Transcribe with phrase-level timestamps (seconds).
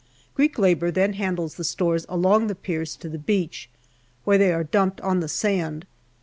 [0.33, 3.69] Greek labour then handles the stores along the piers to the beach,
[4.23, 5.85] where they are dumped on the sand.